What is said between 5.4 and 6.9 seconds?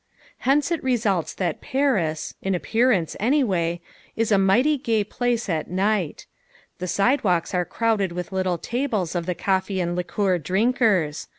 at night. The